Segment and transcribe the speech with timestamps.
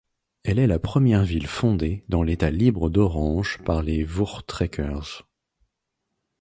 [0.43, 5.27] Elle est la première ville fondée dans l'état libre d'Orange par les Voortrekkers.